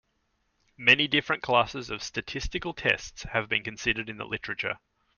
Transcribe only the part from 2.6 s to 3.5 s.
tests have